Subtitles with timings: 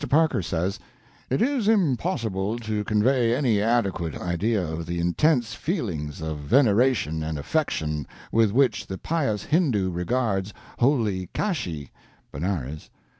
[0.09, 0.79] Parker says:
[1.29, 7.37] "It is impossible to convey any adequate idea of the intense feelings of veneration and
[7.37, 11.91] affection with which the pious Hindoo regards 'Holy Kashi'
[12.31, 12.89] (Benares)."